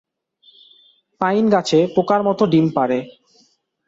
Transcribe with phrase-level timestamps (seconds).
[1.21, 2.99] Pine গাছে পোকার মত ডিম পাড়ে।